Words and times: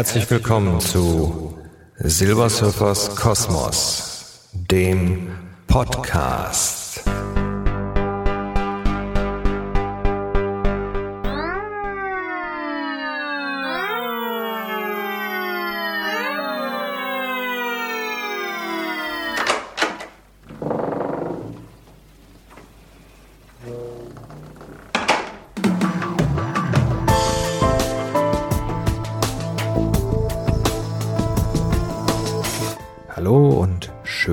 Herzlich 0.00 0.30
willkommen 0.30 0.80
zu 0.80 1.58
Silver 1.98 2.48
Surfers 2.48 3.14
Kosmos, 3.16 4.48
dem 4.54 5.28
Podcast. 5.66 6.79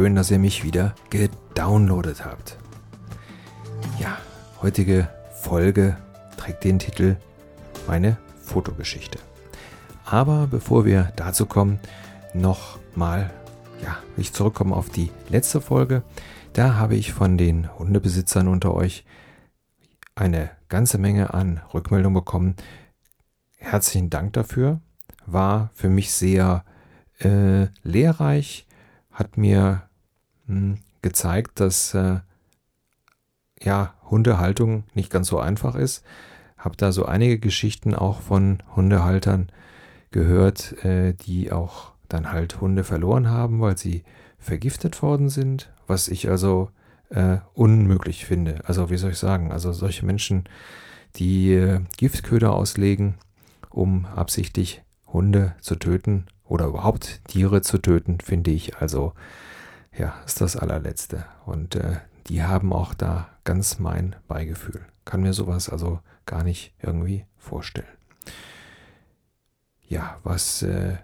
Schön, 0.07 0.15
dass 0.15 0.31
ihr 0.31 0.39
mich 0.39 0.63
wieder 0.63 0.95
gedownloadet 1.09 2.23
habt. 2.23 2.57
Ja, 3.99 4.17
heutige 4.61 5.09
Folge 5.33 5.97
trägt 6.37 6.63
den 6.63 6.79
Titel 6.79 7.17
Meine 7.87 8.15
Fotogeschichte. 8.39 9.19
Aber 10.05 10.47
bevor 10.47 10.85
wir 10.85 11.11
dazu 11.17 11.45
kommen, 11.45 11.81
noch 12.33 12.79
mal, 12.95 13.31
ja, 13.83 13.97
ich 14.15 14.31
zurückkomme 14.31 14.73
auf 14.73 14.89
die 14.89 15.11
letzte 15.27 15.59
Folge. 15.59 16.03
Da 16.53 16.75
habe 16.75 16.95
ich 16.95 17.11
von 17.11 17.37
den 17.37 17.77
Hundebesitzern 17.77 18.47
unter 18.47 18.73
euch 18.75 19.03
eine 20.15 20.51
ganze 20.69 20.99
Menge 20.99 21.33
an 21.33 21.59
Rückmeldungen 21.73 22.15
bekommen. 22.15 22.55
Herzlichen 23.57 24.09
Dank 24.09 24.31
dafür. 24.31 24.79
War 25.25 25.69
für 25.73 25.89
mich 25.89 26.13
sehr 26.13 26.63
äh, 27.19 27.65
lehrreich, 27.83 28.67
hat 29.11 29.35
mir 29.35 29.86
hm, 30.47 30.79
gezeigt, 31.01 31.59
dass 31.59 31.93
äh, 31.93 32.19
ja 33.61 33.93
Hundehaltung 34.09 34.83
nicht 34.93 35.11
ganz 35.11 35.27
so 35.27 35.39
einfach 35.39 35.75
ist. 35.75 36.03
Habe 36.57 36.75
da 36.75 36.91
so 36.91 37.05
einige 37.05 37.39
Geschichten 37.39 37.93
auch 37.93 38.21
von 38.21 38.63
Hundehaltern 38.75 39.51
gehört, 40.11 40.83
äh, 40.83 41.13
die 41.13 41.51
auch 41.51 41.91
dann 42.09 42.31
halt 42.31 42.61
Hunde 42.61 42.83
verloren 42.83 43.29
haben, 43.29 43.61
weil 43.61 43.77
sie 43.77 44.03
vergiftet 44.39 45.01
worden 45.01 45.29
sind, 45.29 45.71
was 45.87 46.07
ich 46.07 46.29
also 46.29 46.69
äh, 47.09 47.37
unmöglich 47.53 48.25
finde. 48.25 48.61
Also 48.65 48.89
wie 48.89 48.97
soll 48.97 49.11
ich 49.11 49.17
sagen, 49.17 49.51
also 49.51 49.73
solche 49.73 50.05
Menschen, 50.05 50.45
die 51.15 51.53
äh, 51.53 51.81
Giftköder 51.97 52.53
auslegen, 52.53 53.15
um 53.69 54.05
absichtlich 54.05 54.83
Hunde 55.05 55.55
zu 55.59 55.75
töten, 55.75 56.27
oder 56.49 56.67
überhaupt 56.67 57.21
Tiere 57.27 57.61
zu 57.61 57.77
töten, 57.77 58.19
finde 58.19 58.51
ich 58.51 58.77
also, 58.77 59.13
ja, 59.97 60.15
ist 60.25 60.41
das 60.41 60.55
allerletzte. 60.55 61.25
Und 61.45 61.75
äh, 61.75 61.97
die 62.27 62.43
haben 62.43 62.73
auch 62.73 62.93
da 62.93 63.29
ganz 63.43 63.79
mein 63.79 64.15
Beigefühl. 64.27 64.81
Kann 65.05 65.21
mir 65.21 65.33
sowas 65.33 65.69
also 65.69 65.99
gar 66.25 66.43
nicht 66.43 66.73
irgendwie 66.81 67.25
vorstellen. 67.37 67.87
Ja, 69.87 70.17
was 70.23 70.61
äh, 70.63 70.97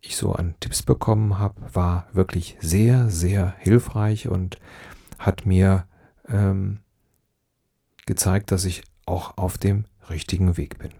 ich 0.00 0.16
so 0.16 0.32
an 0.32 0.54
Tipps 0.60 0.82
bekommen 0.82 1.38
habe, 1.38 1.54
war 1.72 2.06
wirklich 2.12 2.58
sehr, 2.60 3.08
sehr 3.08 3.54
hilfreich 3.58 4.28
und 4.28 4.58
hat 5.18 5.46
mir 5.46 5.86
ähm, 6.28 6.80
gezeigt, 8.04 8.52
dass 8.52 8.66
ich 8.66 8.84
auch 9.06 9.38
auf 9.38 9.56
dem 9.56 9.86
richtigen 10.10 10.58
Weg 10.58 10.78
bin. 10.78 10.90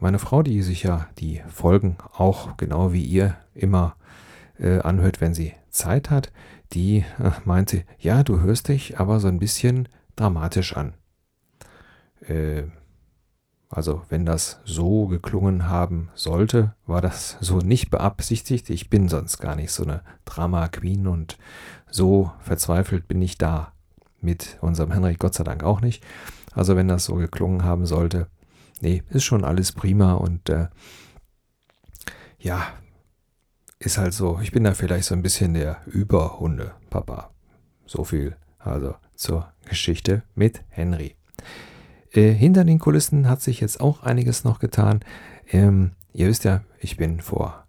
Meine 0.00 0.18
Frau, 0.18 0.42
die 0.42 0.62
sich 0.62 0.82
ja 0.82 1.08
die 1.18 1.42
Folgen 1.48 1.96
auch 2.12 2.56
genau 2.56 2.92
wie 2.92 3.04
ihr 3.04 3.36
immer 3.54 3.96
äh, 4.64 4.80
anhört, 4.80 5.20
wenn 5.20 5.34
sie 5.34 5.52
Zeit 5.68 6.10
hat, 6.10 6.32
die 6.72 7.04
äh, 7.18 7.30
meinte, 7.44 7.84
ja, 7.98 8.22
du 8.22 8.40
hörst 8.40 8.68
dich 8.68 8.98
aber 8.98 9.20
so 9.20 9.28
ein 9.28 9.38
bisschen 9.38 9.88
dramatisch 10.16 10.76
an. 10.76 10.94
Äh, 12.26 12.64
also 13.68 14.02
wenn 14.08 14.24
das 14.24 14.60
so 14.64 15.06
geklungen 15.06 15.68
haben 15.68 16.08
sollte, 16.14 16.74
war 16.86 17.00
das 17.00 17.36
so 17.40 17.58
nicht 17.58 17.90
beabsichtigt. 17.90 18.70
Ich 18.70 18.88
bin 18.88 19.08
sonst 19.08 19.38
gar 19.38 19.56
nicht 19.56 19.72
so 19.72 19.82
eine 19.82 20.02
Drama 20.24 20.68
Queen 20.68 21.06
und 21.06 21.36
so 21.90 22.32
verzweifelt 22.40 23.08
bin 23.08 23.20
ich 23.20 23.36
da 23.36 23.72
mit 24.20 24.58
unserem 24.60 24.92
Henrik 24.92 25.18
Gott 25.18 25.34
sei 25.34 25.44
Dank 25.44 25.62
auch 25.62 25.80
nicht. 25.80 26.04
Also 26.52 26.76
wenn 26.76 26.88
das 26.88 27.04
so 27.04 27.16
geklungen 27.16 27.64
haben 27.64 27.84
sollte, 27.84 28.28
nee, 28.80 29.02
ist 29.10 29.24
schon 29.24 29.44
alles 29.44 29.72
prima 29.72 30.14
und 30.14 30.48
äh, 30.48 30.68
ja, 32.38 32.64
ist 33.84 33.98
halt 33.98 34.14
so. 34.14 34.38
Ich 34.42 34.52
bin 34.52 34.64
da 34.64 34.74
vielleicht 34.74 35.04
so 35.04 35.14
ein 35.14 35.22
bisschen 35.22 35.54
der 35.54 35.78
Überhunde-Papa. 35.86 37.30
So 37.86 38.04
viel 38.04 38.36
also 38.58 38.94
zur 39.14 39.52
Geschichte 39.68 40.22
mit 40.34 40.62
Henry. 40.68 41.16
Äh, 42.12 42.32
hinter 42.32 42.64
den 42.64 42.78
Kulissen 42.78 43.28
hat 43.28 43.42
sich 43.42 43.60
jetzt 43.60 43.80
auch 43.80 44.02
einiges 44.02 44.44
noch 44.44 44.58
getan. 44.58 45.00
Ähm, 45.50 45.92
ihr 46.12 46.28
wisst 46.28 46.44
ja, 46.44 46.62
ich 46.80 46.96
bin 46.96 47.20
vor 47.20 47.66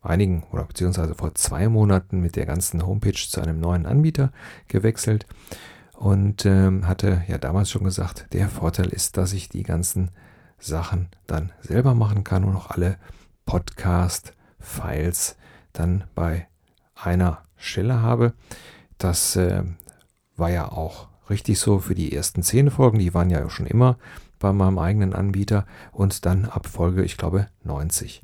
einigen 0.00 0.44
oder 0.52 0.64
beziehungsweise 0.64 1.14
vor 1.14 1.34
zwei 1.34 1.68
Monaten 1.68 2.20
mit 2.20 2.36
der 2.36 2.46
ganzen 2.46 2.86
Homepage 2.86 3.14
zu 3.14 3.40
einem 3.40 3.58
neuen 3.58 3.86
Anbieter 3.86 4.30
gewechselt 4.68 5.26
und 5.94 6.46
ähm, 6.46 6.86
hatte 6.86 7.24
ja 7.26 7.38
damals 7.38 7.70
schon 7.70 7.82
gesagt, 7.82 8.26
der 8.32 8.48
Vorteil 8.48 8.86
ist, 8.88 9.16
dass 9.16 9.32
ich 9.32 9.48
die 9.48 9.64
ganzen 9.64 10.10
Sachen 10.58 11.08
dann 11.26 11.52
selber 11.60 11.94
machen 11.94 12.22
kann 12.22 12.44
und 12.44 12.54
auch 12.54 12.70
alle 12.70 12.98
Podcast-Files 13.46 15.36
dann 15.78 16.04
bei 16.14 16.46
einer 16.94 17.42
Stelle 17.56 18.02
habe. 18.02 18.34
Das 18.98 19.36
äh, 19.36 19.62
war 20.36 20.50
ja 20.50 20.70
auch 20.70 21.08
richtig 21.30 21.58
so 21.58 21.78
für 21.78 21.94
die 21.94 22.14
ersten 22.14 22.42
zehn 22.42 22.70
Folgen. 22.70 22.98
Die 22.98 23.14
waren 23.14 23.30
ja 23.30 23.48
schon 23.50 23.66
immer 23.66 23.98
bei 24.38 24.52
meinem 24.52 24.78
eigenen 24.78 25.14
Anbieter 25.14 25.66
und 25.92 26.26
dann 26.26 26.44
ab 26.44 26.66
Folge, 26.66 27.02
ich 27.04 27.16
glaube, 27.16 27.48
90. 27.64 28.22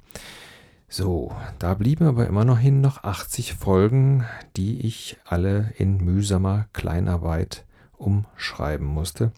So, 0.89 1.35
da 1.59 1.73
blieben 1.73 2.07
aber 2.07 2.27
immer 2.27 2.45
noch 2.45 2.59
hin 2.59 2.83
noch 2.83 3.03
80 3.03 3.55
Folgen, 3.55 4.27
die 4.57 4.87
ich 4.87 5.17
alle 5.25 5.73
in 5.79 6.05
mühsamer 6.05 6.67
Kleinarbeit 6.75 7.65
umschreiben 7.97 8.87
musste. 8.87 9.33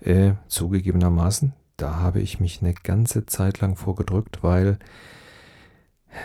Äh, 0.00 0.34
zugegebenermaßen, 0.46 1.52
da 1.76 1.96
habe 1.96 2.20
ich 2.20 2.38
mich 2.38 2.62
eine 2.62 2.74
ganze 2.74 3.26
Zeit 3.26 3.60
lang 3.60 3.74
vorgedrückt, 3.74 4.42
weil 4.42 4.78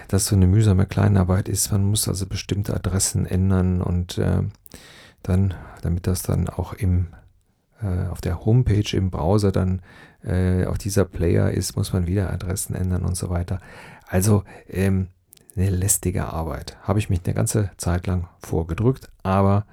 das 0.08 0.26
so 0.26 0.36
eine 0.36 0.48
mühsame 0.48 0.86
Kleinarbeit 0.86 1.50
ist. 1.50 1.72
Man 1.72 1.84
muss 1.84 2.08
also 2.08 2.26
bestimmte 2.26 2.74
Adressen 2.74 3.26
ändern 3.26 3.82
und 3.82 4.18
äh, 4.18 4.44
dann, 5.24 5.54
damit 5.82 6.08
das 6.08 6.22
dann 6.22 6.50
auch 6.50 6.74
im, 6.74 7.08
äh, 7.82 8.08
auf 8.08 8.22
der 8.22 8.46
Homepage 8.46 8.96
im 8.96 9.10
Browser 9.10 9.52
dann 9.52 9.82
äh, 10.24 10.66
auch 10.66 10.78
dieser 10.78 11.06
Player 11.06 11.52
ist, 11.52 11.76
muss 11.76 11.94
man 11.94 12.08
wieder 12.08 12.32
Adressen 12.32 12.76
ändern 12.76 13.04
und 13.04 13.16
so 13.16 13.30
weiter. 13.30 13.60
Also 14.08 14.44
ähm, 14.68 15.08
eine 15.56 15.70
lästige 15.70 16.26
Arbeit. 16.26 16.78
Habe 16.84 17.00
ich 17.00 17.10
mich 17.10 17.22
eine 17.26 17.34
ganze 17.34 17.72
Zeit 17.78 18.08
lang 18.08 18.28
vorgedrückt, 18.40 19.10
aber 19.24 19.66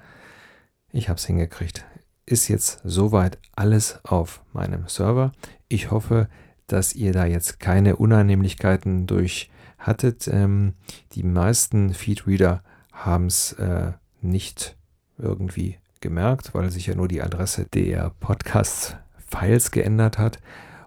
ich 0.91 1.09
habe 1.09 1.17
es 1.17 1.25
hingekriegt. 1.25 1.85
Ist 2.25 2.47
jetzt 2.47 2.81
soweit 2.83 3.37
alles 3.55 3.99
auf 4.03 4.41
meinem 4.51 4.87
Server. 4.87 5.31
Ich 5.69 5.91
hoffe, 5.91 6.27
dass 6.67 6.93
ihr 6.93 7.13
da 7.13 7.25
jetzt 7.25 7.59
keine 7.59 7.95
Unannehmlichkeiten 7.95 9.07
durch 9.07 9.49
hattet. 9.77 10.27
Ähm, 10.27 10.73
die 11.13 11.23
meisten 11.23 11.93
Feedreader 11.93 12.63
haben 12.91 13.27
es 13.27 13.53
äh, 13.53 13.93
nicht 14.21 14.75
irgendwie 15.17 15.77
gemerkt, 16.01 16.53
weil 16.53 16.69
sich 16.69 16.87
ja 16.87 16.95
nur 16.95 17.07
die 17.07 17.21
Adresse 17.21 17.65
der 17.65 18.11
Podcast-Files 18.19 19.71
geändert 19.71 20.17
hat. 20.17 20.39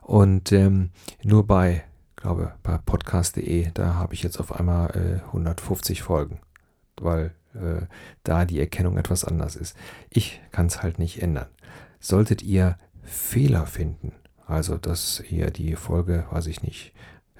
Und 0.03 0.53
ähm, 0.53 0.91
nur 1.23 1.47
bei, 1.47 1.85
glaube 2.17 2.53
bei 2.63 2.79
podcast.de, 2.79 3.71
da 3.75 3.95
habe 3.95 4.15
ich 4.15 4.23
jetzt 4.23 4.39
auf 4.41 4.55
einmal 4.55 4.91
äh, 5.23 5.27
150 5.27 6.03
Folgen, 6.03 6.41
weil 7.01 7.35
äh, 7.55 7.87
da 8.25 8.45
die 8.45 8.61
Erkennung 8.61 8.99
etwas 8.99 9.25
anders 9.25 9.57
ist. 9.57 9.77
Ich 10.09 10.41
kann 10.51 10.67
es 10.67 10.83
halt 10.83 10.99
nicht 10.99 11.23
ändern. 11.23 11.47
Solltet 12.01 12.43
ihr 12.43 12.77
Fehler 13.03 13.67
finden, 13.67 14.13
also, 14.51 14.77
dass 14.79 15.23
ihr 15.31 15.53
die 15.53 15.77
Folge, 15.77 16.27
weiß 16.33 16.49
ich 16.49 16.65
nicht, 16.65 16.93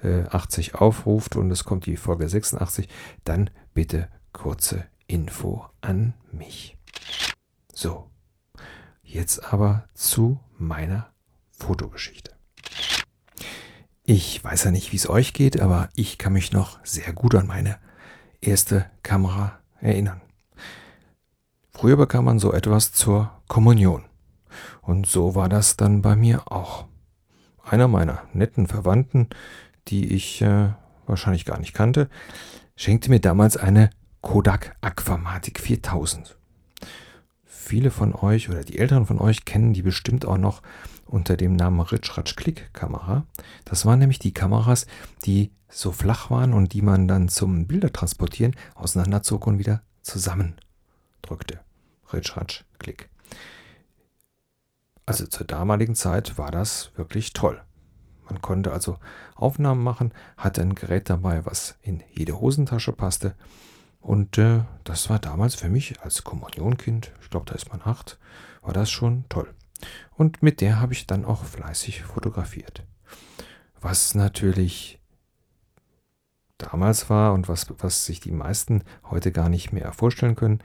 80 0.03 0.73
äh, 0.73 0.77
aufruft 0.77 1.35
und 1.35 1.51
es 1.51 1.63
kommt 1.63 1.85
die 1.85 1.97
Folge 1.97 2.27
86, 2.27 2.87
dann 3.23 3.49
bitte 3.73 4.09
kurze 4.33 4.85
Info 5.07 5.65
an 5.81 6.13
mich. 6.31 6.77
So, 7.73 8.09
jetzt 9.03 9.53
aber 9.53 9.87
zu 9.93 10.39
meiner 10.57 11.11
Fotogeschichte. 11.51 12.31
Ich 14.03 14.43
weiß 14.43 14.65
ja 14.65 14.71
nicht, 14.71 14.91
wie 14.91 14.97
es 14.97 15.09
euch 15.09 15.33
geht, 15.33 15.59
aber 15.61 15.89
ich 15.95 16.17
kann 16.17 16.33
mich 16.33 16.51
noch 16.51 16.83
sehr 16.83 17.13
gut 17.13 17.35
an 17.35 17.47
meine 17.47 17.77
erste 18.41 18.89
Kamera 19.03 19.59
erinnern. 19.79 20.21
Früher 21.71 21.97
bekam 21.97 22.25
man 22.25 22.39
so 22.39 22.51
etwas 22.51 22.91
zur 22.91 23.31
Kommunion. 23.47 24.03
Und 24.81 25.07
so 25.07 25.35
war 25.35 25.49
das 25.49 25.77
dann 25.77 26.01
bei 26.01 26.15
mir 26.15 26.51
auch 26.51 26.85
einer 27.63 27.87
meiner 27.87 28.23
netten 28.33 28.67
Verwandten, 28.67 29.29
die 29.91 30.13
ich 30.13 30.41
äh, 30.41 30.69
wahrscheinlich 31.05 31.45
gar 31.45 31.59
nicht 31.59 31.73
kannte, 31.73 32.09
schenkte 32.75 33.09
mir 33.09 33.19
damals 33.19 33.57
eine 33.57 33.89
Kodak 34.21 34.75
Aquamatic 34.81 35.59
4000. 35.59 36.37
Viele 37.43 37.91
von 37.91 38.15
euch 38.15 38.49
oder 38.49 38.63
die 38.63 38.79
Älteren 38.79 39.05
von 39.05 39.19
euch 39.19 39.45
kennen 39.45 39.73
die 39.73 39.81
bestimmt 39.81 40.25
auch 40.25 40.37
noch 40.37 40.61
unter 41.05 41.37
dem 41.37 41.55
Namen 41.55 41.79
Ritsch 41.81 42.17
Ratsch 42.17 42.35
Klick 42.35 42.73
Kamera. 42.73 43.25
Das 43.65 43.85
waren 43.85 43.99
nämlich 43.99 44.19
die 44.19 44.33
Kameras, 44.33 44.87
die 45.25 45.51
so 45.69 45.91
flach 45.91 46.29
waren 46.31 46.53
und 46.53 46.73
die 46.73 46.81
man 46.81 47.07
dann 47.07 47.29
zum 47.29 47.67
Bilder 47.67 47.91
transportieren 47.91 48.55
auseinanderzog 48.75 49.47
und 49.47 49.59
wieder 49.59 49.81
zusammendrückte. 50.01 51.59
Ritsch 52.13 52.35
Ratsch 52.35 52.63
Klick. 52.79 53.09
Also 55.05 55.27
zur 55.27 55.45
damaligen 55.45 55.95
Zeit 55.95 56.37
war 56.37 56.51
das 56.51 56.91
wirklich 56.95 57.33
toll. 57.33 57.61
Man 58.31 58.41
konnte 58.41 58.71
also 58.71 58.97
Aufnahmen 59.35 59.83
machen, 59.83 60.13
hatte 60.37 60.61
ein 60.61 60.73
Gerät 60.73 61.09
dabei, 61.09 61.45
was 61.45 61.77
in 61.81 62.01
jede 62.13 62.39
Hosentasche 62.39 62.93
passte. 62.93 63.35
Und 63.99 64.37
äh, 64.37 64.61
das 64.85 65.09
war 65.09 65.19
damals 65.19 65.55
für 65.55 65.67
mich 65.67 65.99
als 65.99 66.23
Kommunionkind, 66.23 67.11
ich 67.21 67.29
glaube, 67.29 67.45
da 67.47 67.55
ist 67.55 67.69
man 67.69 67.81
acht, 67.83 68.19
war 68.61 68.71
das 68.71 68.89
schon 68.89 69.25
toll. 69.27 69.53
Und 70.15 70.41
mit 70.41 70.61
der 70.61 70.79
habe 70.79 70.93
ich 70.93 71.07
dann 71.07 71.25
auch 71.25 71.43
fleißig 71.43 72.03
fotografiert. 72.03 72.85
Was 73.81 74.15
natürlich 74.15 75.01
damals 76.57 77.09
war 77.09 77.33
und 77.33 77.49
was, 77.49 77.67
was 77.79 78.05
sich 78.05 78.21
die 78.21 78.31
meisten 78.31 78.85
heute 79.09 79.33
gar 79.33 79.49
nicht 79.49 79.73
mehr 79.73 79.91
vorstellen 79.91 80.37
können, 80.37 80.63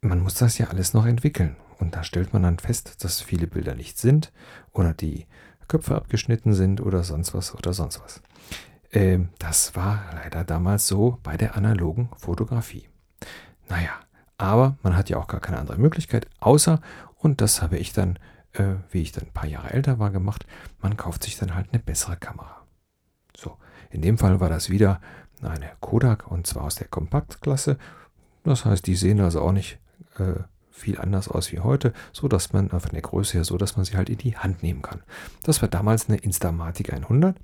man 0.00 0.20
muss 0.20 0.34
das 0.34 0.56
ja 0.56 0.68
alles 0.68 0.94
noch 0.94 1.04
entwickeln. 1.04 1.56
Und 1.78 1.94
da 1.94 2.02
stellt 2.04 2.32
man 2.32 2.42
dann 2.42 2.58
fest, 2.58 3.04
dass 3.04 3.20
viele 3.20 3.46
Bilder 3.46 3.74
nicht 3.74 3.98
sind 3.98 4.32
oder 4.72 4.94
die 4.94 5.26
Köpfe 5.68 5.94
abgeschnitten 5.94 6.54
sind 6.54 6.80
oder 6.80 7.02
sonst 7.02 7.34
was 7.34 7.54
oder 7.54 7.72
sonst 7.72 8.00
was. 8.02 8.22
Ähm, 8.92 9.30
das 9.38 9.74
war 9.76 10.04
leider 10.14 10.44
damals 10.44 10.86
so 10.86 11.18
bei 11.22 11.36
der 11.36 11.56
analogen 11.56 12.10
Fotografie. 12.16 12.88
Naja, 13.68 13.90
aber 14.38 14.76
man 14.82 14.96
hat 14.96 15.08
ja 15.08 15.16
auch 15.16 15.26
gar 15.26 15.40
keine 15.40 15.58
andere 15.58 15.78
Möglichkeit, 15.78 16.26
außer, 16.40 16.80
und 17.16 17.40
das 17.40 17.62
habe 17.62 17.78
ich 17.78 17.92
dann 17.92 18.18
äh, 18.58 18.76
wie 18.90 19.02
ich 19.02 19.12
dann 19.12 19.24
ein 19.24 19.32
paar 19.32 19.48
Jahre 19.48 19.70
älter 19.70 19.98
war, 19.98 20.10
gemacht. 20.10 20.46
Man 20.80 20.96
kauft 20.96 21.24
sich 21.24 21.36
dann 21.36 21.54
halt 21.54 21.68
eine 21.72 21.82
bessere 21.82 22.16
Kamera. 22.16 22.66
So, 23.36 23.56
in 23.90 24.02
dem 24.02 24.18
Fall 24.18 24.40
war 24.40 24.48
das 24.48 24.70
wieder 24.70 25.00
eine 25.42 25.70
Kodak 25.80 26.30
und 26.30 26.46
zwar 26.46 26.64
aus 26.64 26.76
der 26.76 26.88
Kompaktklasse. 26.88 27.78
Das 28.44 28.64
heißt, 28.64 28.86
die 28.86 28.94
sehen 28.94 29.20
also 29.20 29.42
auch 29.42 29.52
nicht 29.52 29.78
äh, 30.18 30.42
viel 30.76 30.98
anders 31.00 31.28
aus 31.28 31.50
wie 31.52 31.60
heute, 31.60 31.92
so 32.12 32.28
dass 32.28 32.52
man 32.52 32.70
äh, 32.70 32.80
von 32.80 32.92
der 32.92 33.02
Größe 33.02 33.34
her, 33.34 33.44
so 33.44 33.56
dass 33.56 33.76
man 33.76 33.84
sie 33.84 33.96
halt 33.96 34.10
in 34.10 34.18
die 34.18 34.36
Hand 34.36 34.62
nehmen 34.62 34.82
kann. 34.82 35.02
Das 35.42 35.62
war 35.62 35.68
damals 35.68 36.08
eine 36.08 36.18
Instamatic 36.18 36.92
100. 36.92 37.36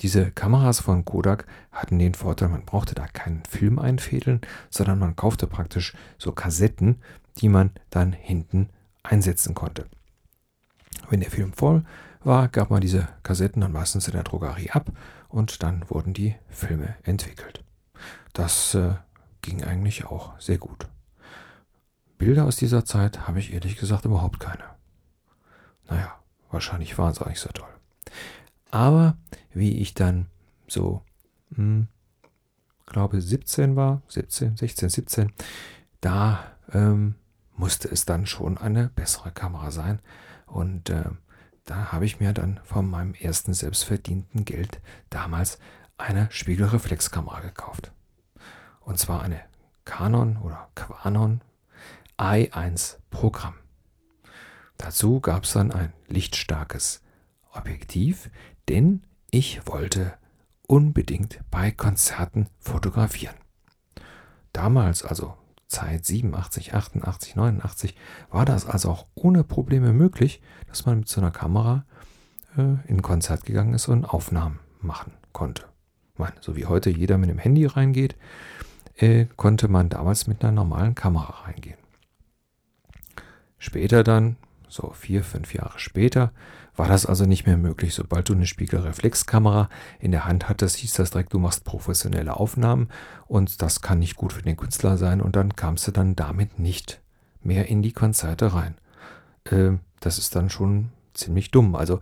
Diese 0.00 0.30
Kameras 0.30 0.80
von 0.80 1.04
Kodak 1.04 1.46
hatten 1.70 1.98
den 1.98 2.14
Vorteil, 2.14 2.48
man 2.48 2.64
brauchte 2.64 2.94
da 2.94 3.06
keinen 3.06 3.44
Film 3.44 3.78
einfädeln, 3.78 4.40
sondern 4.70 4.98
man 4.98 5.14
kaufte 5.14 5.46
praktisch 5.46 5.94
so 6.18 6.32
Kassetten, 6.32 7.00
die 7.38 7.48
man 7.48 7.70
dann 7.90 8.12
hinten 8.12 8.70
einsetzen 9.02 9.54
konnte. 9.54 9.86
Wenn 11.10 11.20
der 11.20 11.30
Film 11.30 11.52
voll 11.52 11.84
war, 12.22 12.48
gab 12.48 12.70
man 12.70 12.80
diese 12.80 13.08
Kassetten 13.22 13.60
dann 13.60 13.72
meistens 13.72 14.08
in 14.08 14.14
der 14.14 14.24
Drogerie 14.24 14.70
ab 14.70 14.90
und 15.28 15.62
dann 15.62 15.88
wurden 15.90 16.12
die 16.12 16.34
Filme 16.48 16.96
entwickelt. 17.02 17.62
Das 18.32 18.74
äh, 18.74 18.94
ging 19.42 19.62
eigentlich 19.62 20.06
auch 20.06 20.38
sehr 20.40 20.58
gut. 20.58 20.88
Bilder 22.24 22.46
aus 22.46 22.56
dieser 22.56 22.86
Zeit 22.86 23.28
habe 23.28 23.38
ich 23.38 23.52
ehrlich 23.52 23.76
gesagt 23.76 24.06
überhaupt 24.06 24.40
keine. 24.40 24.64
Naja, 25.90 26.18
wahrscheinlich 26.50 26.96
waren 26.96 27.12
es 27.12 27.20
auch 27.20 27.26
nicht 27.26 27.38
so 27.38 27.50
toll. 27.50 27.68
Aber 28.70 29.18
wie 29.52 29.76
ich 29.76 29.92
dann 29.92 30.28
so, 30.66 31.02
hm, 31.54 31.86
glaube 32.86 33.20
17 33.20 33.76
war, 33.76 34.00
17, 34.08 34.56
16, 34.56 34.88
17, 34.88 35.32
da 36.00 36.40
ähm, 36.72 37.16
musste 37.56 37.88
es 37.90 38.06
dann 38.06 38.24
schon 38.24 38.56
eine 38.56 38.88
bessere 38.88 39.30
Kamera 39.30 39.70
sein. 39.70 39.98
Und 40.46 40.88
äh, 40.88 41.10
da 41.66 41.92
habe 41.92 42.06
ich 42.06 42.20
mir 42.20 42.32
dann 42.32 42.58
von 42.64 42.88
meinem 42.88 43.12
ersten 43.12 43.52
selbstverdienten 43.52 44.46
Geld 44.46 44.80
damals 45.10 45.58
eine 45.98 46.28
Spiegelreflexkamera 46.30 47.40
gekauft. 47.40 47.92
Und 48.80 48.98
zwar 48.98 49.20
eine 49.20 49.40
Canon 49.84 50.38
oder 50.38 50.70
Quanon 50.74 51.42
i1 52.18 52.96
Programm. 53.10 53.54
Dazu 54.78 55.20
gab 55.20 55.44
es 55.44 55.52
dann 55.52 55.72
ein 55.72 55.92
lichtstarkes 56.08 57.02
Objektiv, 57.52 58.30
denn 58.68 59.02
ich 59.30 59.66
wollte 59.66 60.14
unbedingt 60.66 61.40
bei 61.50 61.70
Konzerten 61.70 62.48
fotografieren. 62.58 63.36
Damals, 64.52 65.04
also 65.04 65.34
Zeit 65.68 66.04
87, 66.04 66.74
88, 66.74 67.36
89 67.36 67.96
war 68.30 68.44
das 68.44 68.66
also 68.66 68.90
auch 68.90 69.06
ohne 69.14 69.44
Probleme 69.44 69.92
möglich, 69.92 70.40
dass 70.68 70.86
man 70.86 71.00
mit 71.00 71.08
so 71.08 71.20
einer 71.20 71.30
Kamera 71.30 71.84
äh, 72.56 72.60
in 72.60 72.96
ein 72.96 73.02
Konzert 73.02 73.44
gegangen 73.44 73.74
ist 73.74 73.88
und 73.88 74.04
Aufnahmen 74.04 74.60
machen 74.80 75.12
konnte. 75.32 75.64
meine, 76.16 76.34
so 76.40 76.56
wie 76.56 76.66
heute 76.66 76.90
jeder 76.90 77.18
mit 77.18 77.30
dem 77.30 77.38
Handy 77.38 77.66
reingeht, 77.66 78.16
äh, 78.96 79.26
konnte 79.36 79.68
man 79.68 79.88
damals 79.88 80.26
mit 80.26 80.42
einer 80.42 80.52
normalen 80.52 80.94
Kamera 80.94 81.44
reingehen. 81.44 81.78
Später 83.64 84.04
dann, 84.04 84.36
so 84.68 84.90
vier, 84.90 85.24
fünf 85.24 85.54
Jahre 85.54 85.78
später, 85.78 86.32
war 86.76 86.86
das 86.86 87.06
also 87.06 87.24
nicht 87.24 87.46
mehr 87.46 87.56
möglich. 87.56 87.94
Sobald 87.94 88.28
du 88.28 88.34
eine 88.34 88.44
Spiegelreflexkamera 88.44 89.70
in 90.00 90.10
der 90.10 90.26
Hand 90.26 90.50
hattest, 90.50 90.76
hieß 90.76 90.92
das 90.92 91.12
direkt, 91.12 91.32
du 91.32 91.38
machst 91.38 91.64
professionelle 91.64 92.36
Aufnahmen 92.36 92.90
und 93.26 93.62
das 93.62 93.80
kann 93.80 94.00
nicht 94.00 94.16
gut 94.16 94.34
für 94.34 94.42
den 94.42 94.58
Künstler 94.58 94.98
sein 94.98 95.22
und 95.22 95.34
dann 95.34 95.56
kamst 95.56 95.88
du 95.88 95.92
dann 95.92 96.14
damit 96.14 96.58
nicht 96.58 97.00
mehr 97.42 97.68
in 97.68 97.80
die 97.80 97.92
Konzerte 97.92 98.52
rein. 98.52 98.74
Ähm, 99.50 99.80
das 100.00 100.18
ist 100.18 100.36
dann 100.36 100.50
schon 100.50 100.90
ziemlich 101.14 101.50
dumm. 101.50 101.74
Also 101.74 102.00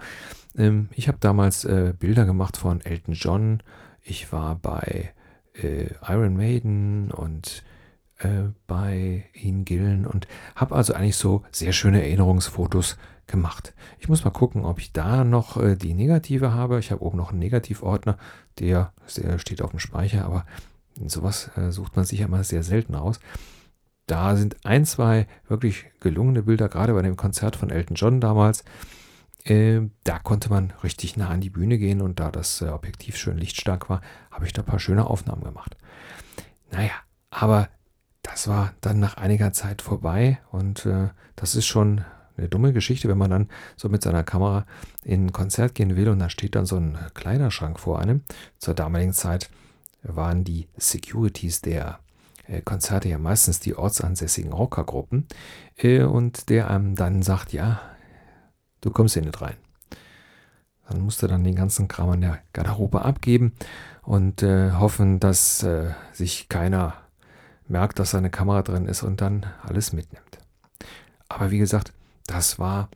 ähm, 0.59 0.89
ich 0.97 1.07
habe 1.07 1.19
damals 1.21 1.65
äh, 1.65 1.95
Bilder 1.97 2.25
gemacht 2.25 2.57
von 2.57 2.81
Elton 2.81 3.15
John. 3.15 3.63
Ich 4.03 4.33
war 4.33 4.57
bei 4.57 5.13
äh, 5.55 5.91
Iron 6.09 6.37
Maiden 6.37 7.13
und 7.13 7.63
äh, 8.23 8.51
bei 8.67 9.25
Ian 9.35 9.65
Gillen 9.65 10.07
und 10.07 10.27
habe 10.55 10.75
also 10.75 10.95
eigentlich 10.95 11.17
so 11.17 11.43
sehr 11.51 11.73
schöne 11.73 12.03
Erinnerungsfotos 12.03 12.97
gemacht. 13.27 13.75
Ich 13.99 14.09
muss 14.09 14.25
mal 14.25 14.31
gucken, 14.31 14.65
ob 14.65 14.79
ich 14.79 14.93
da 14.93 15.25
noch 15.25 15.57
äh, 15.57 15.77
die 15.77 15.95
Negative 15.95 16.53
habe. 16.53 16.79
Ich 16.79 16.91
habe 16.91 17.03
oben 17.03 17.19
noch 17.19 17.31
einen 17.31 17.39
Negativordner, 17.39 18.19
der, 18.59 18.93
der 19.17 19.39
steht 19.39 19.63
auf 19.63 19.71
dem 19.71 19.79
Speicher, 19.79 20.25
aber 20.25 20.45
sowas 21.07 21.51
äh, 21.57 21.71
sucht 21.71 21.97
man 21.97 22.05
sich 22.05 22.21
ja 22.21 22.27
immer 22.27 22.45
sehr 22.45 22.63
selten 22.63 22.95
aus. 22.95 23.21
Da 24.07 24.37
sind 24.37 24.57
ein, 24.65 24.85
zwei 24.85 25.27
wirklich 25.49 25.87
gelungene 26.01 26.43
Bilder, 26.43 26.69
gerade 26.69 26.93
bei 26.93 27.03
dem 27.03 27.17
Konzert 27.17 27.57
von 27.57 27.71
Elton 27.71 27.97
John 27.97 28.21
damals. 28.21 28.65
Äh, 29.45 29.83
da 30.05 30.19
konnte 30.19 30.51
man 30.51 30.73
richtig 30.85 31.17
nah 31.17 31.29
an 31.29 31.41
die 31.41 31.51
Bühne 31.51 31.79
gehen 31.79 32.01
und 32.01 32.21
da 32.21 32.31
das 32.31 32.61
äh, 32.61 32.69
Objektiv 32.69 33.17
schön 33.17 33.39
lichtstark 33.39 33.89
war, 33.89 34.01
habe 34.31 34.47
ich 34.47 34.53
da 34.53 34.63
ein 34.63 34.67
paar 34.67 34.79
schöne 34.79 35.07
Aufnahmen 35.07 35.43
gemacht. 35.43 35.77
Naja, 36.71 36.93
aber 37.31 37.69
das 38.23 38.49
war 38.49 38.73
dann 38.81 39.01
nach 39.01 39.17
einiger 39.17 39.53
Zeit 39.53 39.83
vorbei 39.83 40.39
und 40.51 40.87
äh, 40.87 41.09
das 41.37 41.55
ist 41.55 41.67
schon 41.67 42.05
eine 42.37 42.49
dumme 42.49 42.73
Geschichte, 42.73 43.09
wenn 43.09 43.19
man 43.19 43.31
dann 43.31 43.49
so 43.77 43.89
mit 43.89 44.03
seiner 44.03 44.23
Kamera 44.23 44.65
in 45.03 45.27
ein 45.27 45.33
Konzert 45.33 45.75
gehen 45.75 45.97
will 45.97 46.09
und 46.09 46.19
da 46.19 46.31
steht 46.31 46.55
dann 46.55 46.67
so 46.67 46.77
ein 46.77 46.99
Kleiderschrank 47.15 47.79
vor 47.79 47.99
einem. 47.99 48.23
Zur 48.59 48.75
damaligen 48.75 49.13
Zeit 49.13 49.51
waren 50.03 50.45
die 50.45 50.69
Securities 50.77 51.61
der 51.61 51.99
äh, 52.47 52.63
Konzerte 52.63 53.09
ja 53.09 53.19
meistens 53.19 53.61
die 53.61 53.75
ortsansässigen 53.75 54.53
Rockergruppen 54.53 55.27
äh, 55.77 56.03
und 56.03 56.49
der 56.49 56.71
einem 56.71 56.95
dann 56.95 57.23
sagt, 57.23 57.53
ja, 57.53 57.81
du 58.81 58.91
kommst 58.91 59.15
hier 59.15 59.23
nicht 59.23 59.41
rein. 59.41 59.57
Dann 60.89 61.01
musste 61.01 61.29
dann 61.29 61.45
den 61.45 61.55
ganzen 61.55 61.89
Kram 61.89 62.11
an 62.11 62.21
der 62.21 62.41
Garderobe 62.53 63.05
abgeben 63.05 63.53
und 64.03 64.43
äh, 64.43 64.73
hoffen, 64.73 65.21
dass 65.21 65.63
äh, 65.63 65.91
sich 66.13 66.49
keiner 66.49 66.95
merkt, 67.69 67.99
dass 67.99 68.11
seine 68.11 68.31
Kamera 68.31 68.63
drin 68.63 68.87
ist 68.87 69.03
und 69.03 69.21
dann 69.21 69.47
alles 69.63 69.93
mitnimmt. 69.93 70.39
Aber 71.29 71.51
wie 71.51 71.59
gesagt, 71.59 71.93
das 72.27 72.59
war 72.59 72.89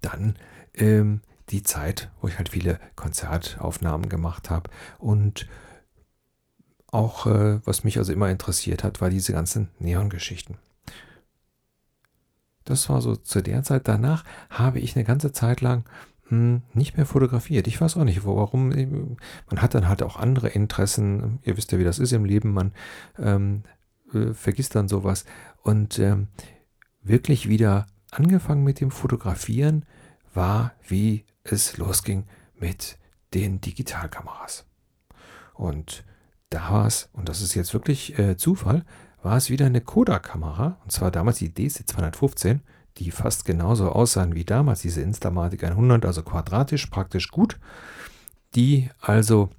dann 0.00 0.36
ähm, 0.74 1.20
die 1.50 1.62
Zeit, 1.62 2.10
wo 2.20 2.28
ich 2.28 2.38
halt 2.38 2.48
viele 2.48 2.78
Konzertaufnahmen 2.96 4.08
gemacht 4.08 4.50
habe 4.50 4.70
und 4.98 5.46
auch, 6.94 7.26
äh, 7.26 7.60
was 7.66 7.82
mich 7.82 7.98
also 7.98 8.12
immer 8.12 8.30
interessiert 8.30 8.84
hat, 8.84 9.00
war 9.00 9.10
diese 9.10 9.32
ganzen 9.32 9.68
Neon-Geschichten. 9.80 10.58
Das 12.64 12.88
war 12.88 13.02
so 13.02 13.16
zu 13.16 13.42
der 13.42 13.62
Zeit. 13.62 13.88
Danach 13.88 14.24
habe 14.48 14.78
ich 14.78 14.94
eine 14.94 15.04
ganze 15.04 15.32
Zeit 15.32 15.60
lang 15.60 15.84
hm, 16.28 16.62
nicht 16.72 16.96
mehr 16.96 17.06
fotografiert. 17.06 17.66
Ich 17.66 17.80
weiß 17.80 17.96
auch 17.96 18.04
nicht, 18.04 18.24
warum. 18.24 18.68
Man 18.68 19.62
hat 19.62 19.74
dann 19.74 19.88
halt 19.88 20.02
auch 20.02 20.16
andere 20.16 20.48
Interessen. 20.48 21.38
Ihr 21.42 21.56
wisst 21.56 21.72
ja, 21.72 21.78
wie 21.78 21.84
das 21.84 21.98
ist 21.98 22.12
im 22.12 22.24
Leben. 22.24 22.52
Man 22.52 22.72
ähm, 23.18 23.62
äh, 24.12 24.32
vergisst 24.32 24.74
dann 24.74 24.88
sowas. 24.88 25.24
Und 25.62 25.98
ähm, 25.98 26.28
wirklich 27.02 27.48
wieder 27.48 27.86
angefangen 28.10 28.64
mit 28.64 28.80
dem 28.80 28.90
Fotografieren 28.90 29.84
war, 30.32 30.72
wie 30.86 31.24
es 31.42 31.76
losging 31.76 32.24
mit 32.58 32.98
den 33.34 33.60
Digitalkameras. 33.60 34.66
Und 35.54 36.04
da 36.50 36.70
war 36.70 36.86
es, 36.86 37.10
und 37.12 37.28
das 37.28 37.42
ist 37.42 37.54
jetzt 37.54 37.74
wirklich 37.74 38.18
äh, 38.18 38.36
Zufall, 38.36 38.84
war 39.22 39.36
es 39.36 39.50
wieder 39.50 39.66
eine 39.66 39.80
Kodak-Kamera, 39.80 40.78
und 40.82 40.92
zwar 40.92 41.10
damals 41.10 41.38
die 41.38 41.50
DC215, 41.50 42.60
die 42.98 43.10
fast 43.10 43.44
genauso 43.44 43.90
aussahen 43.90 44.34
wie 44.34 44.44
damals, 44.44 44.82
diese 44.82 45.02
Instamatic 45.02 45.64
100, 45.64 46.04
also 46.04 46.22
quadratisch, 46.22 46.86
praktisch 46.86 47.30
gut, 47.30 47.58
die 48.54 48.90
also 49.00 49.50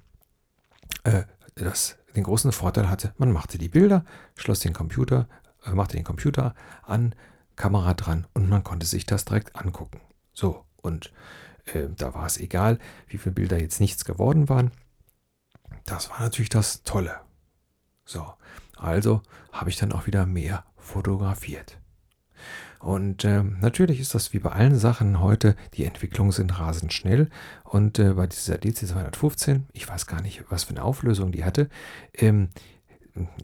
äh, 1.04 1.24
das, 1.54 1.96
den 2.14 2.24
großen 2.24 2.52
Vorteil 2.52 2.88
hatte, 2.88 3.12
man 3.18 3.32
machte 3.32 3.58
die 3.58 3.68
Bilder, 3.68 4.04
schloss 4.36 4.60
den 4.60 4.72
Computer, 4.72 5.28
äh, 5.64 5.70
machte 5.70 5.96
den 5.96 6.04
Computer 6.04 6.54
an, 6.82 7.14
Kamera 7.56 7.94
dran 7.94 8.26
und 8.34 8.48
man 8.48 8.64
konnte 8.64 8.86
sich 8.86 9.06
das 9.06 9.24
direkt 9.24 9.56
angucken. 9.56 10.00
So, 10.32 10.64
und 10.76 11.12
äh, 11.66 11.88
da 11.96 12.14
war 12.14 12.26
es 12.26 12.38
egal, 12.38 12.78
wie 13.08 13.18
viele 13.18 13.34
Bilder 13.34 13.58
jetzt 13.58 13.80
nichts 13.80 14.04
geworden 14.04 14.48
waren. 14.48 14.70
Das 15.86 16.10
war 16.10 16.20
natürlich 16.20 16.48
das 16.48 16.82
Tolle. 16.82 17.20
So, 18.04 18.34
also 18.76 19.22
habe 19.52 19.70
ich 19.70 19.76
dann 19.76 19.92
auch 19.92 20.06
wieder 20.06 20.26
mehr 20.26 20.64
fotografiert. 20.76 21.78
Und 22.78 23.24
äh, 23.24 23.42
natürlich 23.42 24.00
ist 24.00 24.14
das 24.14 24.32
wie 24.32 24.38
bei 24.38 24.50
allen 24.50 24.78
Sachen 24.78 25.20
heute, 25.20 25.56
die 25.74 25.84
Entwicklungen 25.84 26.32
sind 26.32 26.58
rasend 26.58 26.92
schnell. 26.92 27.30
Und 27.64 27.98
äh, 27.98 28.14
bei 28.14 28.26
dieser 28.26 28.56
DC215, 28.56 29.62
ich 29.72 29.88
weiß 29.88 30.06
gar 30.06 30.22
nicht, 30.22 30.44
was 30.50 30.64
für 30.64 30.70
eine 30.70 30.84
Auflösung 30.84 31.32
die 31.32 31.44
hatte, 31.44 31.68
ähm, 32.14 32.48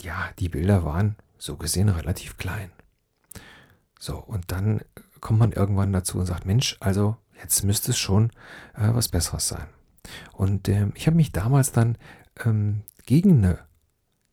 ja, 0.00 0.30
die 0.38 0.48
Bilder 0.48 0.84
waren 0.84 1.16
so 1.38 1.56
gesehen 1.56 1.88
relativ 1.88 2.36
klein. 2.36 2.70
So, 3.98 4.18
und 4.18 4.52
dann 4.52 4.80
kommt 5.20 5.38
man 5.38 5.52
irgendwann 5.52 5.92
dazu 5.92 6.18
und 6.18 6.26
sagt, 6.26 6.44
Mensch, 6.44 6.76
also 6.80 7.16
jetzt 7.40 7.64
müsste 7.64 7.92
es 7.92 7.98
schon 7.98 8.30
äh, 8.74 8.92
was 8.92 9.08
Besseres 9.08 9.48
sein. 9.48 9.66
Und 10.32 10.68
äh, 10.68 10.88
ich 10.94 11.06
habe 11.06 11.16
mich 11.16 11.32
damals 11.32 11.72
dann 11.72 11.96
ähm, 12.44 12.82
gegen 13.06 13.38
eine 13.38 13.58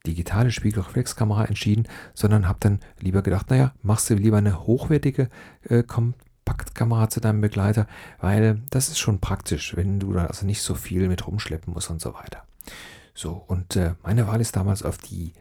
digitale 0.06 0.52
Spiegelreflexkamera 0.52 1.46
entschieden, 1.46 1.88
sondern 2.14 2.48
habe 2.48 2.60
dann 2.62 2.80
lieber 3.00 3.22
gedacht, 3.22 3.50
naja, 3.50 3.74
machst 3.82 4.10
du 4.10 4.16
lieber 4.16 4.38
eine 4.38 4.66
hochwertige 4.66 5.30
äh, 5.64 5.84
Kompaktkamera 5.84 7.10
zu 7.10 7.20
deinem 7.20 7.42
Begleiter, 7.42 7.88
weil 8.20 8.62
das 8.70 8.90
ist 8.90 9.00
schon 9.00 9.20
praktisch, 9.20 9.76
wenn 9.76 10.00
du 10.00 10.14
da 10.14 10.26
also 10.26 10.46
nicht 10.46 10.62
so 10.62 10.76
viel 10.76 11.08
mit 11.08 11.28
rumschleppen 11.28 11.74
musst 11.74 11.90
und 11.90 12.02
so 12.02 12.14
weiter. 12.14 12.44
So, 13.14 13.44
und 13.48 13.76
äh, 13.76 13.96
meine 14.04 14.28
Wahl 14.28 14.40
ist 14.40 14.56
damals 14.56 14.84
auf 14.84 14.98
die 14.98 15.34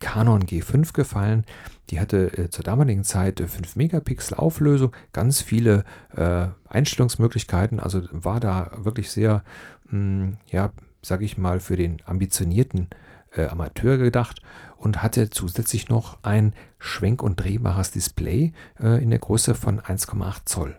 Canon 0.00 0.42
G5 0.44 0.92
gefallen. 0.92 1.44
Die 1.90 2.00
hatte 2.00 2.36
äh, 2.36 2.50
zur 2.50 2.64
damaligen 2.64 3.04
Zeit 3.04 3.40
5 3.40 3.76
Megapixel 3.76 4.36
Auflösung, 4.36 4.94
ganz 5.12 5.40
viele 5.40 5.84
äh, 6.14 6.48
Einstellungsmöglichkeiten, 6.68 7.80
also 7.80 8.02
war 8.10 8.40
da 8.40 8.70
wirklich 8.76 9.10
sehr, 9.10 9.44
mh, 9.86 9.90
hm, 9.90 10.36
ja, 10.50 10.72
sage 11.02 11.24
ich 11.24 11.38
mal, 11.38 11.60
für 11.60 11.76
den 11.76 12.02
ambitionierten 12.04 12.88
äh, 13.36 13.46
Amateur 13.46 13.98
gedacht 13.98 14.40
und 14.76 15.02
hatte 15.02 15.30
zusätzlich 15.30 15.88
noch 15.88 16.18
ein 16.22 16.54
schwenk- 16.78 17.22
und 17.22 17.36
drehbares 17.36 17.90
Display 17.90 18.52
äh, 18.80 19.02
in 19.02 19.10
der 19.10 19.18
Größe 19.18 19.54
von 19.54 19.80
1,8 19.80 20.42
Zoll. 20.44 20.78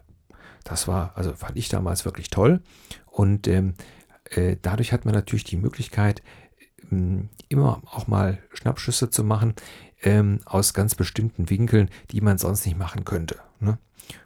Das 0.63 0.87
war, 0.87 1.13
also 1.15 1.33
fand 1.33 1.57
ich 1.57 1.69
damals 1.69 2.05
wirklich 2.05 2.29
toll. 2.29 2.61
Und 3.05 3.47
ähm, 3.47 3.75
äh, 4.31 4.57
dadurch 4.61 4.91
hat 4.91 5.05
man 5.05 5.13
natürlich 5.13 5.43
die 5.43 5.57
Möglichkeit, 5.57 6.21
ähm, 6.91 7.29
immer 7.49 7.81
auch 7.85 8.07
mal 8.07 8.39
Schnappschüsse 8.53 9.09
zu 9.09 9.23
machen 9.23 9.53
ähm, 10.01 10.39
aus 10.45 10.73
ganz 10.73 10.95
bestimmten 10.95 11.49
Winkeln, 11.49 11.89
die 12.11 12.21
man 12.21 12.37
sonst 12.37 12.65
nicht 12.65 12.77
machen 12.77 13.05
könnte. 13.05 13.37
Ne? 13.59 13.77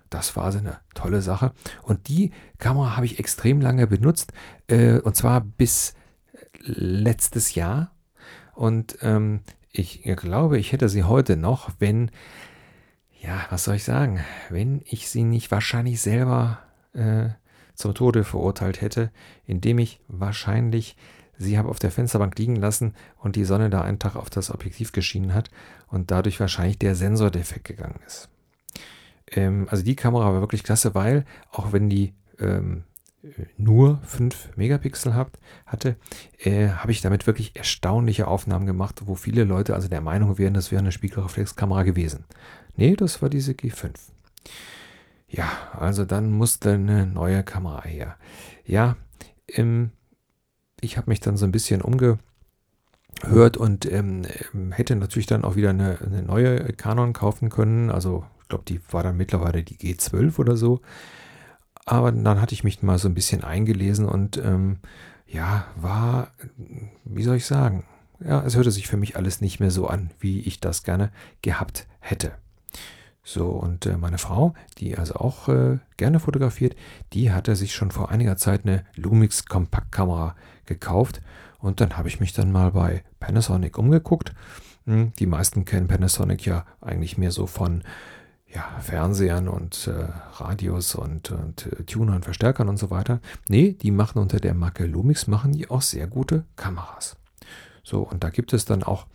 Das 0.09 0.36
war 0.36 0.51
so 0.51 0.59
eine 0.59 0.79
tolle 0.95 1.21
Sache. 1.21 1.53
Und 1.83 2.07
die 2.07 2.31
Kamera 2.57 2.95
habe 2.95 3.05
ich 3.05 3.19
extrem 3.19 3.62
lange 3.62 3.88
benutzt. 3.88 4.33
Äh, 4.67 5.00
und 5.00 5.15
zwar 5.15 5.41
bis 5.41 5.93
letztes 6.59 7.55
Jahr. 7.55 7.91
Und 8.60 8.98
ähm, 9.04 9.39
ich 9.72 10.04
glaube, 10.04 10.60
ich 10.60 10.74
hätte 10.74 10.89
sie 10.89 11.04
heute 11.06 11.38
noch, 11.38 11.70
wenn, 11.80 12.12
ja, 13.22 13.46
was 13.50 13.63
soll 13.63 13.75
ich 13.75 13.86
sagen, 13.86 14.20
wenn 14.50 14.82
ich 14.84 15.08
sie 15.08 15.24
nicht 15.24 15.50
wahrscheinlich 15.50 16.01
selber 16.01 16.60
äh, 16.92 17.30
zum 17.74 17.94
Tode 17.94 18.25
verurteilt 18.25 18.82
hätte, 18.82 19.12
indem 19.46 19.80
ich 19.80 20.01
wahrscheinlich 20.10 20.98
sie 21.38 21.58
habe 21.58 21.70
auf 21.70 21.80
der 21.80 21.89
Fensterbank 21.89 22.38
liegen 22.38 22.58
lassen 22.58 22.96
und 23.20 23.38
die 23.38 23.46
Sonne 23.46 23.70
da 23.70 23.82
einen 23.82 23.98
Tag 23.98 24.18
auf 24.18 24.30
das 24.30 24.51
Objektiv 24.51 24.92
geschienen 24.92 25.34
hat 25.34 25.50
und 25.88 26.12
dadurch 26.12 26.38
wahrscheinlich 26.42 26.78
der 26.78 26.96
Sensor 26.96 27.32
defekt 27.32 27.63
gegangen 27.63 28.01
ist. 28.06 28.28
Ähm, 29.32 29.70
also 29.72 29.86
die 29.86 29.96
Kamera 29.96 30.34
war 30.34 30.42
wirklich 30.42 30.66
klasse, 30.66 30.94
weil 30.96 31.24
auch 31.50 31.72
wenn 31.72 31.89
die 31.89 32.13
ähm, 32.39 32.84
nur 33.57 33.99
5 34.03 34.55
Megapixel 34.55 35.13
habt, 35.13 35.39
hatte, 35.65 35.97
äh, 36.39 36.69
habe 36.69 36.91
ich 36.91 37.01
damit 37.01 37.27
wirklich 37.27 37.55
erstaunliche 37.55 38.27
Aufnahmen 38.27 38.65
gemacht, 38.65 39.01
wo 39.05 39.15
viele 39.15 39.43
Leute 39.43 39.75
also 39.75 39.88
der 39.88 40.01
Meinung 40.01 40.38
wären, 40.38 40.53
das 40.53 40.71
wäre 40.71 40.79
eine 40.79 40.91
Spiegelreflexkamera 40.91 41.83
gewesen. 41.83 42.25
Nee, 42.75 42.95
das 42.95 43.21
war 43.21 43.29
diese 43.29 43.51
G5. 43.51 43.91
Ja, 45.27 45.49
also 45.73 46.05
dann 46.05 46.31
musste 46.31 46.71
eine 46.71 47.05
neue 47.05 47.43
Kamera 47.43 47.83
her. 47.83 48.17
Ja, 48.65 48.95
ähm, 49.47 49.91
ich 50.81 50.97
habe 50.97 51.09
mich 51.09 51.19
dann 51.19 51.38
so 51.38 51.45
ein 51.45 51.51
bisschen 51.51 51.81
umgehört 51.81 52.19
und 53.57 53.85
ähm, 53.91 54.25
hätte 54.71 54.95
natürlich 54.95 55.27
dann 55.27 55.43
auch 55.43 55.55
wieder 55.55 55.71
eine, 55.71 55.99
eine 55.99 56.23
neue 56.23 56.71
Canon 56.73 57.13
kaufen 57.13 57.49
können. 57.49 57.89
Also 57.91 58.25
ich 58.41 58.47
glaube, 58.47 58.63
die 58.65 58.79
war 58.91 59.03
dann 59.03 59.17
mittlerweile 59.17 59.61
die 59.61 59.75
G12 59.75 60.39
oder 60.39 60.55
so. 60.55 60.81
Aber 61.89 62.12
dann 62.12 62.39
hatte 62.39 62.53
ich 62.53 62.63
mich 62.63 62.84
mal 62.84 63.00
so 63.00 63.10
ein 63.10 63.15
bisschen 63.15 63.43
eingelesen 63.43 64.05
und 64.05 64.38
ähm, 64.38 64.77
ja, 65.25 65.65
war, 65.75 66.27
wie 67.03 67.24
soll 67.24 67.38
ich 67.38 67.48
sagen, 67.48 67.84
ja, 68.19 68.43
es 68.46 68.55
hörte 68.55 68.69
sich 68.69 68.88
für 68.88 68.96
mich 68.96 69.15
alles 69.15 69.41
nicht 69.41 69.60
mehr 69.60 69.72
so 69.72 69.88
an, 69.88 70.12
wie 70.19 70.41
ich 70.41 70.60
das 70.60 70.84
gerne 70.84 71.12
gehabt 71.41 71.88
hätte. 72.00 72.34
So, 73.24 73.48
und 73.48 73.88
äh, 73.88 73.98
meine 73.98 74.19
Frau, 74.19 74.53
die 74.77 75.00
also 75.00 75.15
auch 75.15 75.50
äh, 75.50 75.79
gerne 75.98 76.19
fotografiert, 76.19 76.75
die 77.13 77.31
hatte 77.31 77.55
sich 77.55 77.74
schon 77.74 77.89
vor 77.89 78.12
einiger 78.12 78.38
Zeit 78.38 78.65
eine 78.65 78.86
Lumix 78.96 79.46
Kompaktkamera 79.46 80.36
gekauft. 80.67 81.24
Und 81.58 81.81
dann 81.81 81.98
habe 81.98 82.08
ich 82.08 82.19
mich 82.19 82.34
dann 82.34 82.51
mal 82.51 82.69
bei 82.69 83.03
Panasonic 83.19 83.79
umgeguckt. 83.79 84.36
Hm, 84.86 85.12
die 85.17 85.25
meisten 85.25 85.65
kennen 85.65 85.88
Panasonic 85.88 86.46
ja 86.46 86.67
eigentlich 86.81 87.17
mehr 87.17 87.31
so 87.31 87.48
von 87.48 87.84
ja, 88.53 88.79
Fernsehern 88.82 89.48
und 89.48 89.88
äh, 89.88 90.08
Radios 90.34 90.96
und, 90.96 91.32
und 91.32 91.68
äh, 91.68 91.84
Tunern, 91.84 92.24
Verstärkern 92.24 92.68
und 92.68 92.77
so 92.77 92.89
weiter. 92.89 93.20
Nee, 93.48 93.74
die 93.74 93.91
machen 93.91 94.20
unter 94.20 94.39
der 94.39 94.53
Marke 94.53 94.86
Lumix, 94.86 95.27
machen 95.27 95.51
die 95.51 95.70
auch 95.70 95.82
sehr 95.82 96.08
gute 96.08 96.46
Kameras. 96.56 97.18
So, 97.84 98.01
und 98.01 98.24
da 98.24 98.29
gibt 98.29 98.53
es 98.53 98.65
dann 98.65 98.84
auch 98.84 99.06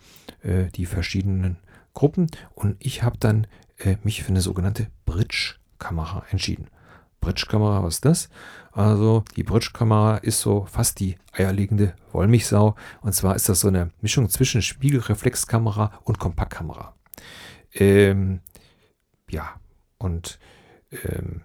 äh, 0.41 0.65
die 0.75 0.85
verschiedenen 0.85 1.57
Gruppen 1.93 2.27
und 2.53 2.77
ich 2.79 3.03
habe 3.03 3.17
dann 3.17 3.47
äh, 3.77 3.97
mich 4.03 4.23
für 4.23 4.29
eine 4.29 4.41
sogenannte 4.41 4.87
Bridge-Kamera 5.05 6.25
entschieden. 6.29 6.67
Bridge-Kamera, 7.19 7.83
was 7.83 7.95
ist 7.95 8.05
das? 8.05 8.29
Also 8.71 9.23
die 9.35 9.43
Bridge-Kamera 9.43 10.17
ist 10.17 10.41
so 10.41 10.65
fast 10.65 10.99
die 10.99 11.17
eierlegende 11.31 11.93
Wollmilchsau 12.11 12.75
und 13.01 13.13
zwar 13.13 13.35
ist 13.35 13.49
das 13.49 13.61
so 13.61 13.67
eine 13.69 13.91
Mischung 14.01 14.29
zwischen 14.29 14.61
Spiegelreflexkamera 14.61 15.91
und 16.03 16.19
Kompaktkamera. 16.19 16.93
Ähm, 17.73 18.41
ja, 19.29 19.59
und 19.97 20.39
ähm, 20.91 21.41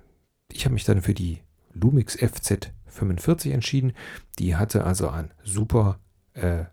ich 0.53 0.65
habe 0.65 0.75
mich 0.75 0.85
dann 0.85 1.03
für 1.03 1.15
die 1.15 1.41
Lumix 1.73 2.17
FZ45 2.17 3.53
entschieden. 3.53 3.93
Die 4.39 4.57
hatte 4.57 4.85
also 4.85 5.09
ein 5.09 5.33
super 5.43 5.99
äh, 6.35 6.65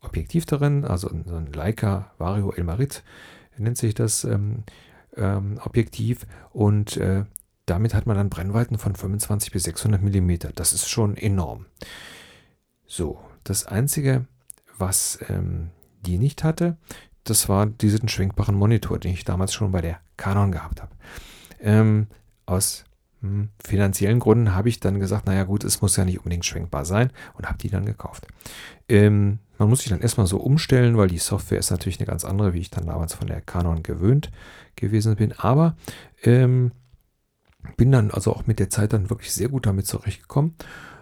Objektiv 0.00 0.46
darin, 0.46 0.84
also 0.84 1.08
so 1.08 1.34
ein 1.34 1.52
Leica 1.52 2.12
Vario 2.18 2.52
Elmarit 2.52 3.02
nennt 3.56 3.76
sich 3.76 3.94
das 3.94 4.22
ähm, 4.22 4.62
ähm, 5.16 5.58
Objektiv 5.64 6.26
und 6.50 6.96
äh, 6.96 7.24
damit 7.66 7.94
hat 7.94 8.06
man 8.06 8.16
dann 8.16 8.30
Brennweiten 8.30 8.78
von 8.78 8.94
25 8.94 9.52
bis 9.52 9.64
600 9.64 10.00
mm. 10.00 10.34
Das 10.54 10.72
ist 10.72 10.88
schon 10.88 11.16
enorm. 11.16 11.66
So, 12.86 13.18
das 13.44 13.66
Einzige, 13.66 14.26
was 14.78 15.18
ähm, 15.28 15.70
die 16.06 16.18
nicht 16.18 16.44
hatte, 16.44 16.78
das 17.24 17.48
war 17.48 17.66
diesen 17.66 18.08
schwenkbaren 18.08 18.54
Monitor, 18.54 18.98
den 18.98 19.12
ich 19.12 19.24
damals 19.24 19.52
schon 19.52 19.72
bei 19.72 19.82
der 19.82 20.00
Canon 20.18 20.52
gehabt 20.52 20.82
habe. 20.82 20.92
Ähm, 21.60 22.08
aus 22.44 22.84
hm, 23.22 23.48
finanziellen 23.64 24.20
Gründen 24.20 24.54
habe 24.54 24.68
ich 24.68 24.80
dann 24.80 25.00
gesagt, 25.00 25.26
naja 25.26 25.44
gut, 25.44 25.64
es 25.64 25.80
muss 25.80 25.96
ja 25.96 26.04
nicht 26.04 26.18
unbedingt 26.18 26.44
schwenkbar 26.44 26.84
sein 26.84 27.10
und 27.34 27.46
habe 27.48 27.58
die 27.58 27.70
dann 27.70 27.86
gekauft. 27.86 28.26
Ähm, 28.88 29.38
man 29.58 29.68
muss 29.68 29.80
sich 29.80 29.88
dann 29.88 30.00
erstmal 30.00 30.26
so 30.26 30.38
umstellen, 30.38 30.96
weil 30.96 31.08
die 31.08 31.18
Software 31.18 31.58
ist 31.58 31.70
natürlich 31.70 31.98
eine 31.98 32.06
ganz 32.06 32.24
andere, 32.24 32.52
wie 32.52 32.60
ich 32.60 32.70
dann 32.70 32.86
damals 32.86 33.14
von 33.14 33.26
der 33.26 33.40
Canon 33.40 33.82
gewöhnt 33.82 34.30
gewesen 34.76 35.16
bin. 35.16 35.32
Aber 35.32 35.76
ähm, 36.22 36.72
bin 37.76 37.90
dann 37.90 38.10
also 38.10 38.32
auch 38.32 38.46
mit 38.46 38.60
der 38.60 38.70
Zeit 38.70 38.92
dann 38.92 39.10
wirklich 39.10 39.32
sehr 39.32 39.48
gut 39.48 39.66
damit 39.66 39.86
zurechtgekommen. 39.86 40.54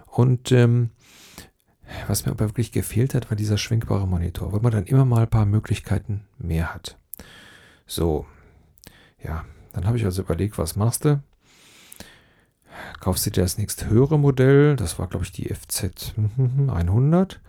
Und 0.06 0.52
ähm, 0.52 0.90
was 2.08 2.25
mir 2.25 2.32
aber 2.32 2.46
wirklich 2.46 2.73
gefehlt 2.73 3.14
hat, 3.14 3.30
war 3.30 3.37
dieser 3.37 3.58
schwenkbare 3.58 4.08
Monitor, 4.08 4.52
weil 4.52 4.61
man 4.61 4.73
dann 4.73 4.87
immer 4.87 5.04
mal 5.04 5.23
ein 5.23 5.30
paar 5.30 5.46
Möglichkeiten 5.46 6.25
mehr 6.38 6.75
hat. 6.75 6.99
So, 7.87 8.26
ja, 9.23 9.44
dann 9.73 9.87
habe 9.87 9.96
ich 9.96 10.04
also 10.04 10.23
überlegt, 10.23 10.58
was 10.58 10.76
machst 10.76 11.04
du? 11.04 11.23
Kaufst 13.00 13.26
du 13.26 13.30
dir 13.30 13.42
das 13.42 13.58
nächste 13.58 13.88
höhere 13.88 14.18
Modell, 14.18 14.76
das 14.76 14.99
war 14.99 15.06
glaube 15.06 15.25
ich 15.25 15.32
die 15.32 15.52
FZ 15.52 16.14
100 16.37 17.40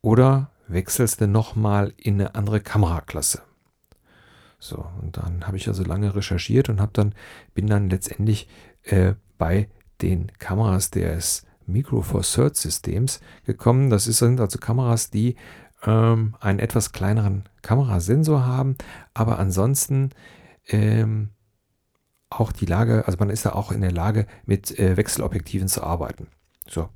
oder 0.00 0.50
wechselst 0.68 1.20
du 1.20 1.28
nochmal 1.28 1.92
in 1.96 2.14
eine 2.14 2.34
andere 2.34 2.60
Kameraklasse. 2.60 3.42
So, 4.58 4.86
und 5.00 5.16
dann 5.16 5.46
habe 5.46 5.56
ich 5.56 5.66
also 5.66 5.82
lange 5.82 6.14
recherchiert 6.14 6.68
und 6.68 6.80
habe 6.80 6.92
dann, 6.94 7.14
bin 7.52 7.66
dann 7.66 7.90
letztendlich 7.90 8.48
äh, 8.84 9.14
bei 9.36 9.68
den 10.02 10.30
Kameras 10.38 10.90
des 10.90 11.46
Micro 11.66 12.02
Four 12.02 12.22
Third 12.22 12.56
Systems 12.56 13.20
gekommen. 13.44 13.90
Das 13.90 14.04
sind 14.04 14.40
also 14.40 14.58
Kameras, 14.58 15.10
die 15.10 15.34
ähm, 15.84 16.36
einen 16.40 16.60
etwas 16.60 16.92
kleineren 16.92 17.48
Kamerasensor 17.62 18.46
haben, 18.46 18.76
aber 19.14 19.38
ansonsten 19.38 20.10
ähm, 20.68 21.30
auch 22.30 22.52
die 22.52 22.66
Lage, 22.66 23.06
also 23.06 23.18
man 23.18 23.30
ist 23.30 23.46
da 23.46 23.52
auch 23.52 23.72
in 23.72 23.80
der 23.80 23.92
Lage, 23.92 24.26
mit 24.46 24.78
äh, 24.78 24.96
Wechselobjektiven 24.96 25.68
zu 25.68 25.82
arbeiten. 25.82 26.28
So, 26.66 26.88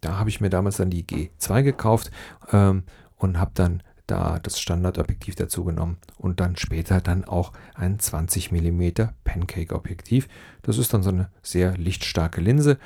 da 0.00 0.18
habe 0.18 0.28
ich 0.28 0.40
mir 0.40 0.50
damals 0.50 0.76
dann 0.76 0.90
die 0.90 1.04
G2 1.04 1.62
gekauft 1.62 2.10
ähm, 2.52 2.84
und 3.16 3.38
habe 3.38 3.52
dann 3.54 3.82
da 4.06 4.38
das 4.38 4.60
Standardobjektiv 4.60 5.34
dazu 5.34 5.64
genommen 5.64 5.98
und 6.16 6.38
dann 6.38 6.56
später 6.56 7.00
dann 7.00 7.24
auch 7.24 7.52
ein 7.74 7.98
20 7.98 8.52
mm 8.52 8.90
Pancake-Objektiv. 9.24 10.28
Das 10.62 10.78
ist 10.78 10.94
dann 10.94 11.02
so 11.02 11.10
eine 11.10 11.30
sehr 11.42 11.76
lichtstarke 11.76 12.40
Linse 12.40 12.78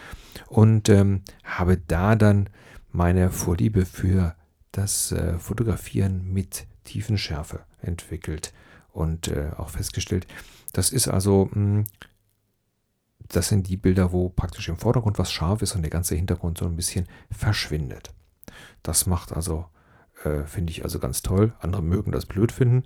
und 0.49 0.89
ähm, 0.89 1.23
habe 1.45 1.77
da 1.77 2.17
dann 2.17 2.49
meine 2.91 3.31
Vorliebe 3.31 3.85
für 3.85 4.35
das 4.73 5.13
äh, 5.13 5.39
Fotografieren 5.39 6.33
mit 6.33 6.67
Tiefenschärfe 6.85 7.61
entwickelt 7.83 8.53
und 8.93 9.29
äh, 9.29 9.51
auch 9.57 9.71
festgestellt, 9.71 10.27
das 10.73 10.91
ist 10.91 11.09
also, 11.09 11.49
mh, 11.53 11.55
hm, 11.55 11.85
das 13.29 13.49
sind 13.49 13.69
die 13.69 13.77
Bilder, 13.77 14.13
wo 14.13 14.29
praktisch 14.29 14.69
im 14.69 14.77
Vordergrund 14.77 15.19
was 15.19 15.31
scharf 15.31 15.63
ist 15.63 15.77
und 15.77 15.83
der 15.83 15.91
ganze 15.91 16.17
Hintergrund 16.17 16.59
so 16.59 16.67
ein 16.67 16.77
bisschen 16.77 17.07
verschwindet. 17.31 18.13
Das 18.83 19.07
macht 19.07 19.33
also, 19.33 19.67
äh, 20.25 20.45
finde 20.45 20.73
ich 20.73 20.83
also 20.83 20.99
ganz 20.99 21.23
toll. 21.23 21.53
Andere 21.61 21.83
mögen 21.83 22.13
das 22.13 22.27
blöd 22.27 22.51
finden, 22.51 22.83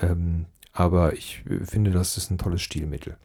ähm, 0.00 0.46
aber 0.72 1.12
ich 1.12 1.44
äh, 1.48 1.64
finde, 1.64 1.92
das 1.92 2.16
ist 2.16 2.30
ein 2.30 2.38
tolles 2.38 2.62
Stilmittel. 2.62 3.16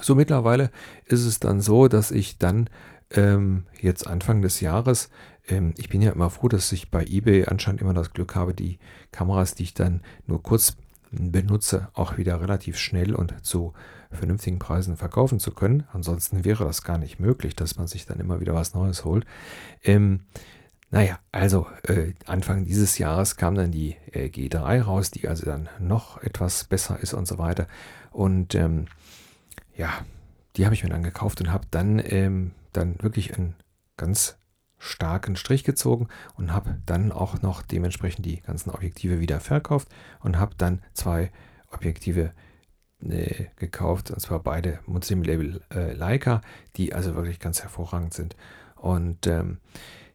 So 0.00 0.14
mittlerweile 0.14 0.70
ist 1.06 1.24
es 1.24 1.40
dann 1.40 1.60
so, 1.60 1.88
dass 1.88 2.10
ich 2.10 2.38
dann 2.38 2.68
ähm, 3.10 3.66
jetzt 3.80 4.06
Anfang 4.06 4.42
des 4.42 4.60
Jahres, 4.60 5.10
ähm, 5.48 5.74
ich 5.76 5.88
bin 5.88 6.02
ja 6.02 6.12
immer 6.12 6.30
froh, 6.30 6.48
dass 6.48 6.72
ich 6.72 6.90
bei 6.90 7.04
eBay 7.04 7.46
anscheinend 7.46 7.80
immer 7.80 7.94
das 7.94 8.12
Glück 8.12 8.34
habe, 8.34 8.54
die 8.54 8.78
Kameras, 9.10 9.54
die 9.54 9.64
ich 9.64 9.74
dann 9.74 10.02
nur 10.26 10.42
kurz 10.42 10.76
benutze, 11.12 11.88
auch 11.94 12.16
wieder 12.16 12.40
relativ 12.40 12.78
schnell 12.78 13.14
und 13.14 13.44
zu 13.44 13.72
vernünftigen 14.10 14.58
Preisen 14.58 14.96
verkaufen 14.96 15.38
zu 15.38 15.52
können. 15.52 15.84
Ansonsten 15.92 16.44
wäre 16.44 16.64
das 16.64 16.82
gar 16.82 16.98
nicht 16.98 17.20
möglich, 17.20 17.56
dass 17.56 17.76
man 17.76 17.86
sich 17.86 18.06
dann 18.06 18.20
immer 18.20 18.40
wieder 18.40 18.54
was 18.54 18.74
Neues 18.74 19.04
holt. 19.04 19.24
Ähm, 19.82 20.20
naja, 20.90 21.18
also 21.32 21.66
äh, 21.84 22.12
Anfang 22.26 22.66
dieses 22.66 22.98
Jahres 22.98 23.36
kam 23.36 23.54
dann 23.54 23.70
die 23.70 23.96
äh, 24.12 24.26
G3 24.26 24.82
raus, 24.82 25.10
die 25.10 25.26
also 25.26 25.46
dann 25.46 25.68
noch 25.80 26.22
etwas 26.22 26.64
besser 26.64 26.98
ist 27.00 27.14
und 27.14 27.26
so 27.26 27.38
weiter. 27.38 27.66
Und 28.10 28.54
ähm, 28.54 28.86
ja, 29.74 29.90
die 30.56 30.66
habe 30.66 30.74
ich 30.74 30.84
mir 30.84 30.90
dann 30.90 31.02
gekauft 31.02 31.40
und 31.40 31.50
habe 31.50 31.66
dann, 31.70 32.00
ähm, 32.04 32.52
dann 32.72 33.02
wirklich 33.02 33.38
ein 33.38 33.54
ganz 33.96 34.36
starken 34.82 35.36
Strich 35.36 35.62
gezogen 35.62 36.08
und 36.36 36.52
habe 36.52 36.78
dann 36.86 37.12
auch 37.12 37.40
noch 37.40 37.62
dementsprechend 37.62 38.26
die 38.26 38.40
ganzen 38.40 38.70
Objektive 38.70 39.20
wieder 39.20 39.38
verkauft 39.38 39.88
und 40.20 40.38
habe 40.38 40.54
dann 40.58 40.82
zwei 40.92 41.30
Objektive 41.70 42.32
äh, 43.08 43.46
gekauft, 43.56 44.10
und 44.10 44.20
zwar 44.20 44.40
beide 44.40 44.80
Muslim 44.86 45.22
Label 45.22 45.60
äh, 45.72 45.92
Leica, 45.92 46.40
die 46.76 46.94
also 46.94 47.14
wirklich 47.14 47.38
ganz 47.38 47.62
hervorragend 47.62 48.12
sind. 48.12 48.36
Und 48.74 49.28
ähm, 49.28 49.58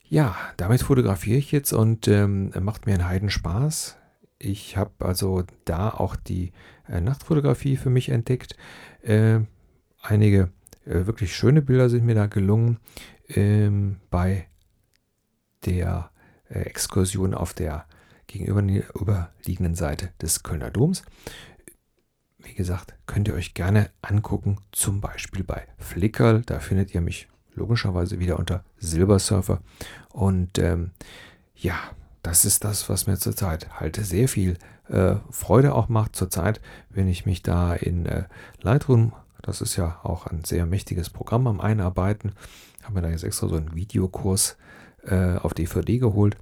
ja, 0.03 0.36
damit 0.58 0.82
fotografiere 0.82 1.38
ich 1.38 1.51
jetzt 1.51 1.71
und 1.71 2.08
ähm, 2.10 2.51
macht 2.60 2.86
mir 2.86 2.93
einen 2.93 3.08
Heiden 3.08 3.30
Spaß. 3.30 3.97
Ich 4.38 4.75
habe 4.75 5.06
also 5.06 5.43
da 5.63 5.89
auch 5.89 6.17
die 6.17 6.51
äh, 6.89 6.99
Nachtfotografie 6.99 7.77
für 7.77 7.89
mich 7.89 8.10
entdeckt. 8.10 8.56
Äh, 9.01 9.39
einige 10.01 10.51
äh, 10.86 11.06
wirklich 11.06 11.34
schöne 11.36 11.62
Bilder 11.62 11.89
sind 11.89 12.06
mir 12.06 12.15
da 12.15 12.27
gelungen. 12.27 12.80
Ähm, 13.30 13.97
bei 14.10 14.47
der 15.65 16.11
äh, 16.49 16.59
Exkursion 16.59 17.33
auf 17.33 17.53
der 17.53 17.85
gegenüberliegenden 18.27 19.75
Seite 19.75 20.09
des 20.21 20.43
Kölner 20.43 20.71
Doms. 20.71 21.03
Wie 22.39 22.53
gesagt, 22.53 22.93
könnt 23.07 23.27
ihr 23.27 23.33
euch 23.33 23.53
gerne 23.53 23.89
angucken, 24.01 24.57
zum 24.71 25.01
Beispiel 25.01 25.43
bei 25.43 25.67
Flickr. 25.77 26.41
Da 26.45 26.59
findet 26.59 26.93
ihr 26.93 27.01
mich 27.01 27.27
logischerweise 27.55 28.19
wieder 28.19 28.37
unter 28.37 28.63
Silbersurfer. 28.77 29.61
Und 30.13 30.59
ähm, 30.59 30.91
ja, 31.55 31.75
das 32.21 32.45
ist 32.45 32.63
das, 32.63 32.89
was 32.89 33.07
mir 33.07 33.17
zurzeit 33.17 33.79
halt 33.79 33.95
sehr 33.95 34.27
viel 34.27 34.57
äh, 34.89 35.15
Freude 35.31 35.73
auch 35.73 35.89
macht. 35.89 36.15
Zurzeit, 36.15 36.61
wenn 36.89 37.07
ich 37.07 37.25
mich 37.25 37.41
da 37.41 37.73
in 37.73 38.05
äh, 38.05 38.25
Lightroom, 38.61 39.13
das 39.41 39.61
ist 39.61 39.75
ja 39.75 39.99
auch 40.03 40.27
ein 40.27 40.43
sehr 40.43 40.65
mächtiges 40.65 41.09
Programm 41.09 41.47
am 41.47 41.59
Einarbeiten, 41.59 42.33
habe 42.83 42.95
mir 42.95 43.01
da 43.01 43.09
jetzt 43.09 43.23
extra 43.23 43.47
so 43.47 43.55
einen 43.55 43.75
Videokurs 43.75 44.57
äh, 45.03 45.36
auf 45.36 45.53
DVD 45.53 45.99
geholt, 45.99 46.38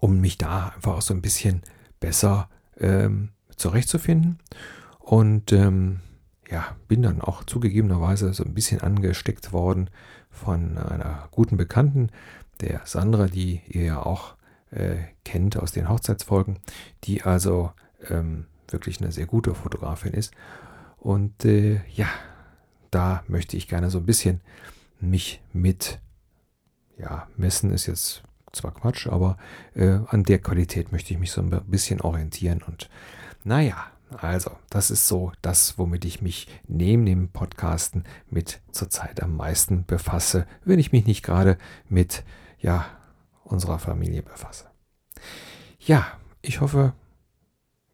um 0.00 0.20
mich 0.20 0.38
da 0.38 0.72
einfach 0.74 0.94
auch 0.94 1.02
so 1.02 1.14
ein 1.14 1.22
bisschen 1.22 1.62
besser 2.00 2.48
ähm, 2.78 3.30
zurechtzufinden. 3.56 4.38
Und 4.98 5.52
ähm, 5.52 6.00
ja, 6.50 6.76
bin 6.88 7.02
dann 7.02 7.20
auch 7.20 7.44
zugegebenerweise 7.44 8.32
so 8.34 8.44
ein 8.44 8.54
bisschen 8.54 8.80
angesteckt 8.80 9.52
worden 9.52 9.90
von 10.30 10.78
einer 10.78 11.28
guten 11.30 11.56
Bekannten, 11.56 12.10
der 12.60 12.82
Sandra, 12.84 13.26
die 13.26 13.60
ihr 13.68 13.84
ja 13.84 14.02
auch 14.02 14.36
äh, 14.70 14.96
kennt 15.24 15.56
aus 15.56 15.72
den 15.72 15.88
Hochzeitsfolgen, 15.88 16.58
die 17.04 17.22
also 17.22 17.72
ähm, 18.08 18.46
wirklich 18.68 19.00
eine 19.00 19.12
sehr 19.12 19.26
gute 19.26 19.54
Fotografin 19.54 20.12
ist. 20.12 20.32
Und 20.98 21.44
äh, 21.44 21.80
ja, 21.94 22.08
da 22.90 23.22
möchte 23.26 23.56
ich 23.56 23.68
gerne 23.68 23.90
so 23.90 23.98
ein 23.98 24.06
bisschen 24.06 24.40
mich 25.00 25.42
mit 25.52 26.00
ja, 27.02 27.26
messen 27.36 27.70
ist 27.72 27.86
jetzt 27.86 28.22
zwar 28.52 28.72
Quatsch, 28.72 29.06
aber 29.06 29.36
äh, 29.74 29.98
an 30.08 30.24
der 30.24 30.38
Qualität 30.38 30.92
möchte 30.92 31.12
ich 31.12 31.18
mich 31.18 31.32
so 31.32 31.40
ein 31.40 31.50
bisschen 31.66 32.00
orientieren. 32.00 32.62
Und 32.62 32.88
naja, 33.44 33.86
also, 34.18 34.52
das 34.70 34.90
ist 34.90 35.08
so 35.08 35.32
das, 35.40 35.78
womit 35.78 36.04
ich 36.04 36.22
mich 36.22 36.48
neben 36.68 37.06
dem 37.06 37.30
Podcasten 37.30 38.04
mit 38.30 38.60
zurzeit 38.70 39.22
am 39.22 39.36
meisten 39.36 39.84
befasse, 39.86 40.46
wenn 40.64 40.78
ich 40.78 40.92
mich 40.92 41.06
nicht 41.06 41.22
gerade 41.22 41.56
mit, 41.88 42.24
ja, 42.58 42.86
unserer 43.44 43.78
Familie 43.78 44.22
befasse. 44.22 44.66
Ja, 45.78 46.06
ich 46.42 46.60
hoffe, 46.60 46.92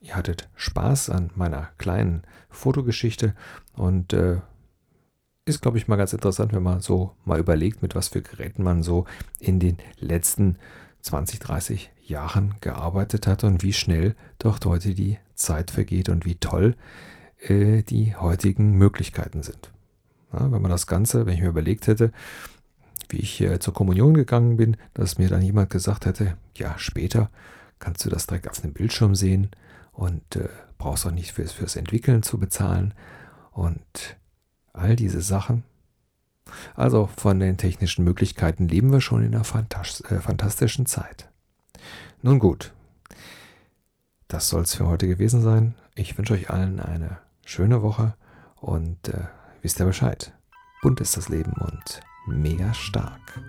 ihr 0.01 0.17
hattet 0.17 0.49
Spaß 0.55 1.11
an 1.11 1.31
meiner 1.35 1.71
kleinen 1.79 2.23
Fotogeschichte 2.51 3.35
und 3.75 4.13
äh, 4.13 4.41
ist, 5.49 5.63
glaube 5.63 5.79
ich, 5.79 5.89
mal 5.89 5.97
ganz 5.97 6.13
interessant, 6.13 6.53
wenn 6.53 6.63
man 6.63 6.81
so 6.81 7.13
mal 7.25 7.39
überlegt, 7.39 7.83
mit 7.83 7.95
was 7.95 8.09
für 8.09 8.23
Geräten 8.23 8.63
man 8.63 8.83
so 8.83 9.07
in 9.39 9.59
den 9.59 9.79
letzten 9.99 10.57
20, 11.03 11.41
30 11.41 11.91
Jahren 12.05 12.55
gearbeitet 12.61 13.27
hat 13.27 13.45
und 13.45 13.63
wie 13.63 13.73
schnell 13.73 14.15
doch 14.39 14.59
heute 14.65 14.95
die 14.95 15.19
Zeit 15.35 15.71
vergeht 15.71 16.09
und 16.09 16.25
wie 16.25 16.35
toll 16.35 16.75
äh, 17.41 17.83
die 17.83 18.15
heutigen 18.17 18.73
Möglichkeiten 18.73 19.43
sind. 19.43 19.71
Ja, 20.33 20.51
wenn 20.53 20.63
man 20.63 20.71
das 20.71 20.87
Ganze, 20.87 21.27
wenn 21.27 21.35
ich 21.35 21.41
mir 21.41 21.49
überlegt 21.49 21.87
hätte, 21.87 22.13
wie 23.09 23.19
ich 23.19 23.41
äh, 23.41 23.59
zur 23.59 23.75
Kommunion 23.75 24.15
gegangen 24.15 24.57
bin, 24.57 24.77
dass 24.95 25.19
mir 25.19 25.29
dann 25.29 25.43
jemand 25.43 25.71
gesagt 25.71 26.07
hätte, 26.07 26.37
ja, 26.57 26.75
später 26.79 27.31
kannst 27.79 28.05
du 28.05 28.11
das 28.11 28.27
direkt 28.27 28.49
auf 28.49 28.61
dem 28.61 28.73
Bildschirm 28.73 29.15
sehen 29.15 29.51
und 29.93 30.37
äh, 30.37 30.49
brauchst 30.77 31.07
auch 31.07 31.11
nicht 31.11 31.33
fürs, 31.33 31.53
fürs 31.53 31.77
Entwickeln 31.77 32.23
zu 32.23 32.39
bezahlen. 32.39 32.95
Und 33.53 34.17
all 34.79 34.97
diese 34.97 35.21
Sachen. 35.21 35.65
Also 36.75 37.09
von 37.17 37.39
den 37.41 37.57
technischen 37.57 38.05
Möglichkeiten 38.05 38.69
leben 38.69 38.91
wir 38.91 39.01
schon 39.01 39.23
in 39.23 39.35
einer 39.35 39.45
äh, 39.45 40.21
fantastischen 40.21 40.87
Zeit. 40.87 41.29
Nun 42.23 42.39
gut, 42.39 42.73
das 44.29 44.49
soll 44.49 44.63
es 44.63 44.75
für 44.75 44.87
heute 44.87 45.07
gewesen 45.07 45.43
sein. 45.43 45.75
Ich 45.95 46.17
wünsche 46.17 46.35
euch 46.35 46.51
allen 46.51 46.81
eine 46.81 47.19
schöne 47.45 47.83
Woche 47.83 48.15
und 48.57 49.09
äh, 49.09 49.25
wisst 49.63 49.81
ihr 49.81 49.87
Bescheid. 49.87 50.33
Bunt 50.83 51.01
ist 51.01 51.17
das 51.17 51.29
Leben 51.29 51.53
und 51.53 52.01
mega 52.27 52.73
stark. 52.75 53.41